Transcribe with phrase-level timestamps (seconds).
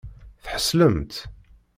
[0.43, 1.15] Tḥeṣlemt?